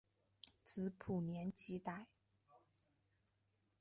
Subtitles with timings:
[0.63, 2.07] 子卜怜吉歹。